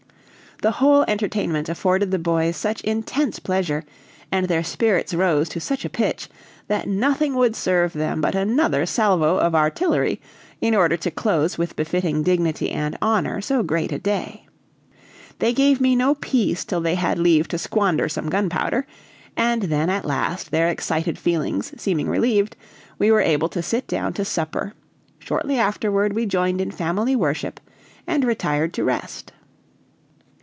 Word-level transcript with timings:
The 0.63 0.73
whole 0.73 1.03
entertainment 1.07 1.69
afforded 1.69 2.11
the 2.11 2.19
boys 2.19 2.55
such 2.55 2.81
intense 2.81 3.39
pleasure, 3.39 3.83
and 4.31 4.47
their 4.47 4.63
spirits 4.63 5.11
rose 5.11 5.49
to 5.49 5.59
such 5.59 5.83
a 5.85 5.89
pitch, 5.89 6.29
that 6.67 6.87
nothing 6.87 7.33
would 7.33 7.55
serve 7.55 7.93
them 7.93 8.21
but 8.21 8.35
another 8.35 8.85
salvo 8.85 9.37
of 9.39 9.55
artillery, 9.55 10.21
in 10.61 10.75
order 10.75 10.95
to 10.97 11.09
close 11.09 11.57
with 11.57 11.75
befitting 11.75 12.21
dignity 12.21 12.69
and 12.69 12.95
honor 13.01 13.41
so 13.41 13.63
great 13.63 13.91
a 13.91 13.97
day. 13.97 14.45
They 15.39 15.51
gave 15.51 15.81
me 15.81 15.95
no 15.95 16.13
peace 16.13 16.63
till 16.63 16.79
they 16.79 16.93
had 16.93 17.17
leave 17.17 17.47
to 17.47 17.57
squander 17.57 18.07
some 18.07 18.29
gunpowder, 18.29 18.85
and 19.35 19.63
then 19.63 19.89
at 19.89 20.05
last 20.05 20.51
their 20.51 20.67
excited 20.69 21.17
feelings 21.17 21.73
seeming 21.81 22.07
relieved, 22.07 22.55
we 22.99 23.09
were 23.11 23.21
able 23.21 23.49
to 23.49 23.63
sit 23.63 23.87
down 23.87 24.13
to 24.13 24.23
supper; 24.23 24.73
shortly 25.17 25.57
afterward 25.57 26.13
we 26.13 26.27
joined 26.27 26.61
in 26.61 26.69
family 26.69 27.15
worship 27.15 27.59
and 28.05 28.23
retired 28.23 28.73
to 28.75 28.83
rest. 28.83 29.31